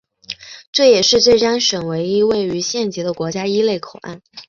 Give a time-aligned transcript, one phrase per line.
[0.71, 4.19] 这也是浙江省唯一位于县级的国家一类口岸。